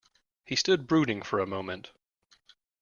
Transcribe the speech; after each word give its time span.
He 0.45 0.55
stood 0.55 0.87
brooding 0.87 1.21
for 1.21 1.37
a 1.39 1.45
moment. 1.45 1.91